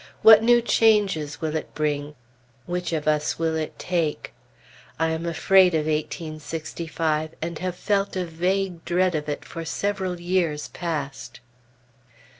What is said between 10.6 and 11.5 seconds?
past.